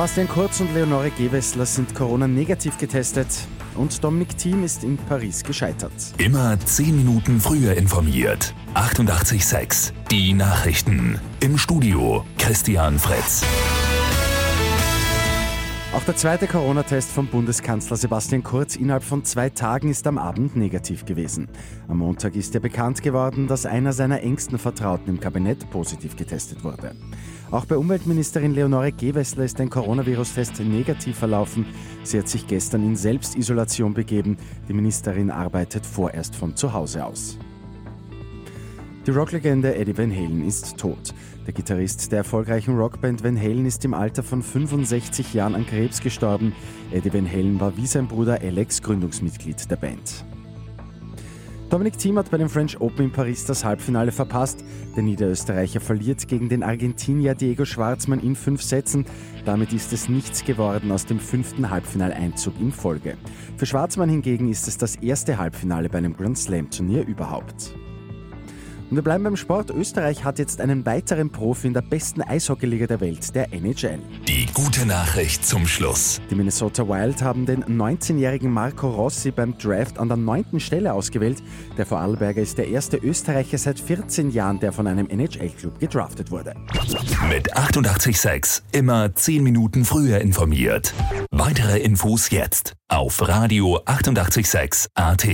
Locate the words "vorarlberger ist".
81.86-82.58